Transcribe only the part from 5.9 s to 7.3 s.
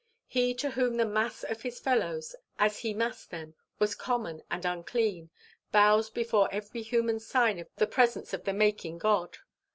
before every human